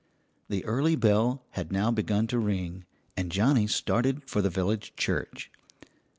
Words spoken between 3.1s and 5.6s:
and Johnnie started for the village church.